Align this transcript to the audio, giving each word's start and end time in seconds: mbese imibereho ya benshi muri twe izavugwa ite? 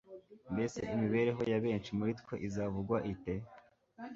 mbese 0.53 0.79
imibereho 0.93 1.41
ya 1.51 1.59
benshi 1.65 1.89
muri 1.97 2.11
twe 2.19 2.35
izavugwa 2.47 2.97
ite? 3.13 3.33